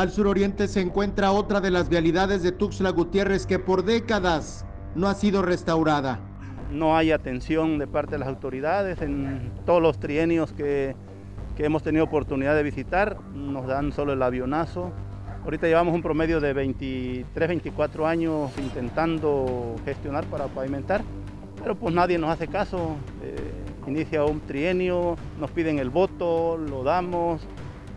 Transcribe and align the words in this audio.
Al 0.00 0.10
suroriente 0.10 0.66
se 0.66 0.80
encuentra 0.80 1.30
otra 1.30 1.60
de 1.60 1.70
las 1.70 1.90
vialidades 1.90 2.42
de 2.42 2.52
Tuxtla 2.52 2.88
Gutiérrez 2.88 3.44
que 3.44 3.58
por 3.58 3.84
décadas 3.84 4.64
no 4.94 5.08
ha 5.08 5.14
sido 5.14 5.42
restaurada. 5.42 6.18
No 6.72 6.96
hay 6.96 7.12
atención 7.12 7.78
de 7.78 7.86
parte 7.86 8.12
de 8.12 8.20
las 8.20 8.28
autoridades 8.28 9.02
en 9.02 9.52
todos 9.66 9.82
los 9.82 10.00
trienios 10.00 10.54
que, 10.54 10.96
que 11.54 11.66
hemos 11.66 11.82
tenido 11.82 12.04
oportunidad 12.04 12.54
de 12.56 12.62
visitar, 12.62 13.18
nos 13.34 13.66
dan 13.66 13.92
solo 13.92 14.14
el 14.14 14.22
avionazo. 14.22 14.90
Ahorita 15.44 15.66
llevamos 15.66 15.94
un 15.94 16.00
promedio 16.00 16.40
de 16.40 16.54
23, 16.54 17.48
24 17.48 18.06
años 18.06 18.52
intentando 18.56 19.76
gestionar 19.84 20.24
para 20.24 20.46
pavimentar, 20.46 21.02
pero 21.62 21.74
pues 21.74 21.94
nadie 21.94 22.16
nos 22.16 22.30
hace 22.30 22.48
caso. 22.48 22.96
Eh, 23.22 23.36
inicia 23.86 24.24
un 24.24 24.40
trienio, 24.40 25.16
nos 25.38 25.50
piden 25.50 25.78
el 25.78 25.90
voto, 25.90 26.56
lo 26.56 26.84
damos, 26.84 27.42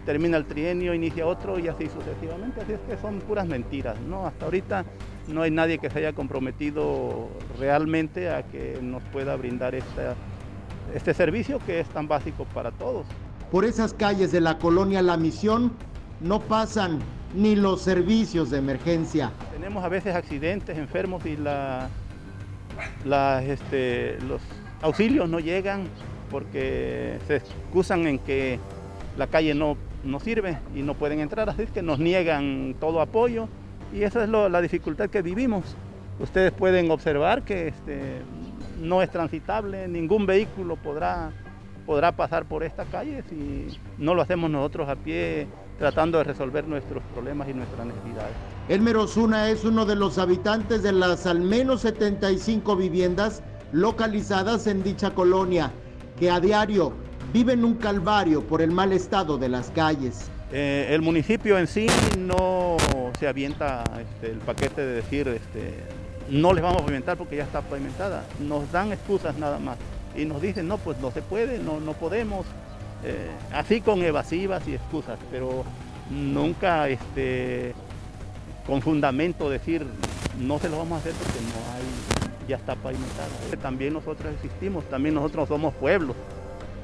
termina 0.05 0.37
el 0.37 0.45
trienio, 0.45 0.93
inicia 0.93 1.25
otro 1.25 1.59
y 1.59 1.67
así 1.67 1.87
sucesivamente. 1.87 2.61
Así 2.61 2.73
es 2.73 2.79
que 2.81 2.97
son 3.01 3.19
puras 3.19 3.47
mentiras. 3.47 3.99
¿no? 4.01 4.25
Hasta 4.25 4.45
ahorita 4.45 4.85
no 5.27 5.41
hay 5.41 5.51
nadie 5.51 5.77
que 5.77 5.89
se 5.89 5.99
haya 5.99 6.13
comprometido 6.13 7.29
realmente 7.59 8.29
a 8.29 8.43
que 8.43 8.79
nos 8.81 9.03
pueda 9.03 9.35
brindar 9.35 9.75
este 9.75 11.13
servicio 11.13 11.59
que 11.65 11.79
es 11.79 11.87
tan 11.89 12.07
básico 12.07 12.45
para 12.53 12.71
todos. 12.71 13.05
Por 13.51 13.65
esas 13.65 13.93
calles 13.93 14.31
de 14.31 14.41
la 14.41 14.57
colonia 14.57 15.01
La 15.01 15.15
Misión 15.15 15.73
no 16.21 16.39
pasan 16.39 16.99
ni 17.35 17.55
los 17.55 17.81
servicios 17.81 18.49
de 18.49 18.57
emergencia. 18.57 19.31
Tenemos 19.51 19.83
a 19.83 19.89
veces 19.89 20.15
accidentes, 20.15 20.77
enfermos 20.77 21.25
y 21.25 21.37
la, 21.37 21.89
este, 23.43 24.19
los 24.21 24.41
auxilios 24.81 25.29
no 25.29 25.39
llegan 25.39 25.87
porque 26.29 27.19
se 27.27 27.37
excusan 27.37 28.07
en 28.07 28.19
que 28.19 28.59
la 29.17 29.27
calle 29.27 29.53
no, 29.53 29.77
no 30.03 30.19
sirve 30.19 30.59
y 30.75 30.81
no 30.81 30.95
pueden 30.95 31.19
entrar, 31.19 31.49
así 31.49 31.65
que 31.67 31.81
nos 31.81 31.99
niegan 31.99 32.75
todo 32.79 33.01
apoyo 33.01 33.47
y 33.93 34.03
esa 34.03 34.23
es 34.23 34.29
la 34.29 34.61
dificultad 34.61 35.09
que 35.09 35.21
vivimos. 35.21 35.75
Ustedes 36.19 36.51
pueden 36.51 36.91
observar 36.91 37.43
que 37.43 37.69
este, 37.69 38.21
no 38.79 39.01
es 39.01 39.09
transitable, 39.09 39.87
ningún 39.87 40.25
vehículo 40.25 40.75
podrá, 40.75 41.31
podrá 41.85 42.11
pasar 42.11 42.45
por 42.45 42.63
esta 42.63 42.85
calle 42.85 43.23
si 43.29 43.67
no 43.97 44.13
lo 44.13 44.21
hacemos 44.21 44.49
nosotros 44.49 44.89
a 44.89 44.95
pie 44.95 45.47
tratando 45.79 46.19
de 46.19 46.23
resolver 46.23 46.67
nuestros 46.67 47.03
problemas 47.13 47.49
y 47.49 47.53
nuestras 47.53 47.85
necesidades. 47.85 48.33
Elmer 48.69 48.97
Osuna 48.97 49.49
es 49.49 49.65
uno 49.65 49.85
de 49.85 49.95
los 49.95 50.17
habitantes 50.17 50.83
de 50.83 50.91
las 50.91 51.25
al 51.25 51.41
menos 51.41 51.81
75 51.81 52.75
viviendas 52.75 53.43
localizadas 53.71 54.67
en 54.67 54.83
dicha 54.83 55.11
colonia, 55.13 55.71
que 56.19 56.29
a 56.29 56.39
diario 56.39 56.93
viven 57.33 57.65
un 57.65 57.73
calvario 57.73 58.43
por 58.43 58.61
el 58.61 58.71
mal 58.71 58.93
estado 58.93 59.37
de 59.39 59.49
las 59.49 59.71
calles. 59.71 60.29
Eh, 60.51 60.87
el 60.91 61.01
municipio 61.01 61.57
en 61.57 61.65
sí 61.65 61.87
no 62.19 62.77
se 63.19 63.27
avienta 63.27 63.83
este, 63.99 64.31
el 64.31 64.37
paquete 64.37 64.81
de 64.81 64.93
decir 64.93 65.27
este, 65.27 65.73
no 66.29 66.53
les 66.53 66.63
vamos 66.63 66.83
a 66.83 66.85
pavimentar 66.85 67.17
porque 67.17 67.35
ya 67.35 67.43
está 67.43 67.61
pavimentada. 67.61 68.23
Nos 68.39 68.71
dan 68.71 68.91
excusas 68.91 69.35
nada 69.37 69.57
más 69.57 69.77
y 70.15 70.25
nos 70.25 70.41
dicen 70.43 70.67
no, 70.67 70.77
pues 70.77 70.99
no 70.99 71.09
se 71.11 71.23
puede, 71.23 71.57
no, 71.57 71.79
no 71.79 71.93
podemos. 71.93 72.45
Eh, 73.03 73.29
así 73.51 73.81
con 73.81 74.01
evasivas 74.01 74.65
y 74.67 74.75
excusas, 74.75 75.17
pero 75.29 75.65
nunca 76.09 76.87
este, 76.87 77.73
con 78.65 78.81
fundamento 78.81 79.49
decir 79.49 79.85
no 80.39 80.57
se 80.59 80.69
lo 80.69 80.77
vamos 80.77 80.97
a 80.97 80.99
hacer 80.99 81.13
porque 81.13 81.39
no 81.41 81.73
hay 81.73 82.47
ya 82.47 82.57
está 82.57 82.75
pavimentada. 82.75 83.29
También 83.61 83.93
nosotros 83.93 84.33
existimos, 84.35 84.83
también 84.85 85.15
nosotros 85.15 85.47
somos 85.47 85.73
pueblos. 85.73 86.15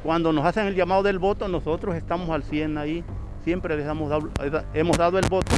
Cuando 0.03 0.31
nos 0.31 0.45
hacen 0.45 0.66
el 0.67 0.75
llamado 0.75 1.03
del 1.03 1.19
voto, 1.19 1.47
nosotros 1.47 1.95
estamos 1.95 2.30
al 2.30 2.44
100 2.44 2.78
ahí, 2.78 3.03
siempre 3.44 3.75
les 3.75 3.88
hemos 3.88 4.09
dado, 4.09 4.30
hemos 4.73 4.97
dado 4.97 5.19
el 5.19 5.28
voto. 5.28 5.55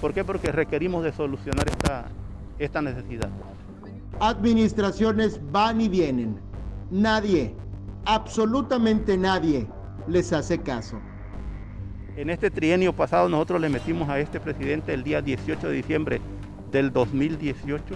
¿Por 0.00 0.14
qué? 0.14 0.24
Porque 0.24 0.50
requerimos 0.52 1.04
de 1.04 1.12
solucionar 1.12 1.68
esta, 1.68 2.06
esta 2.58 2.80
necesidad. 2.82 3.30
Administraciones 4.20 5.40
van 5.50 5.80
y 5.80 5.88
vienen. 5.88 6.38
Nadie, 6.90 7.54
absolutamente 8.04 9.16
nadie, 9.16 9.66
les 10.06 10.32
hace 10.32 10.58
caso. 10.58 10.98
En 12.16 12.30
este 12.30 12.50
trienio 12.50 12.92
pasado 12.92 13.28
nosotros 13.28 13.60
le 13.60 13.68
metimos 13.68 14.08
a 14.08 14.20
este 14.20 14.40
presidente 14.40 14.94
el 14.94 15.02
día 15.02 15.20
18 15.20 15.68
de 15.68 15.74
diciembre 15.74 16.20
del 16.70 16.92
2018 16.92 17.94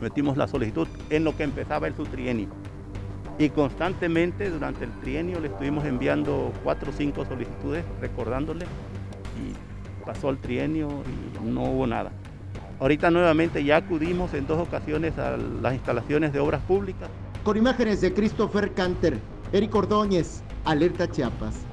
metimos 0.00 0.36
la 0.36 0.46
solicitud 0.48 0.88
en 1.10 1.24
lo 1.24 1.36
que 1.36 1.42
empezaba 1.42 1.86
el 1.86 1.94
su 1.94 2.04
trienio. 2.04 2.48
Y 3.38 3.50
constantemente 3.50 4.48
durante 4.50 4.84
el 4.84 4.92
trienio 5.00 5.40
le 5.40 5.48
estuvimos 5.48 5.84
enviando 5.84 6.52
cuatro 6.64 6.90
o 6.90 6.94
cinco 6.94 7.26
solicitudes 7.26 7.84
recordándole 8.00 8.64
y 8.64 10.04
pasó 10.06 10.30
el 10.30 10.38
trienio 10.38 10.88
y 11.42 11.46
no 11.46 11.64
hubo 11.64 11.86
nada. 11.86 12.12
Ahorita 12.80 13.10
nuevamente 13.10 13.62
ya 13.62 13.76
acudimos 13.76 14.32
en 14.34 14.46
dos 14.46 14.58
ocasiones 14.60 15.18
a 15.18 15.36
las 15.36 15.74
instalaciones 15.74 16.32
de 16.32 16.40
obras 16.40 16.62
públicas. 16.62 17.08
Con 17.44 17.56
imágenes 17.56 18.00
de 18.00 18.12
Christopher 18.12 18.72
Canter, 18.72 19.18
Eric 19.52 19.74
Ordóñez, 19.74 20.42
Alerta 20.64 21.10
Chiapas. 21.10 21.66